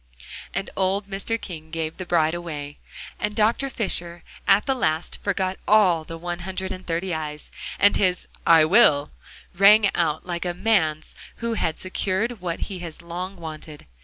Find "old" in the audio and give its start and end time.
0.75-1.05